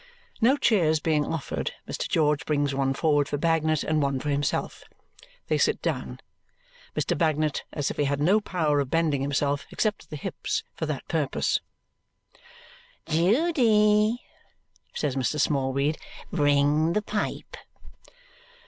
[0.41, 2.09] No chairs being offered, Mr.
[2.09, 4.83] George brings one forward for Bagnet and one for himself.
[5.47, 6.21] They sit down,
[6.95, 7.15] Mr.
[7.15, 10.87] Bagnet as if he had no power of bending himself, except at the hips, for
[10.87, 11.59] that purpose.
[13.05, 14.17] "Judy,"
[14.95, 15.39] says Mr.
[15.39, 15.99] Smallweed,
[16.31, 17.55] "bring the pipe."